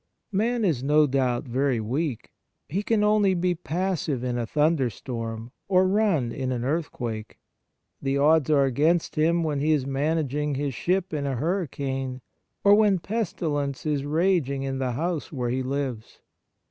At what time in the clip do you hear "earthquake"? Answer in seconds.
6.65-7.37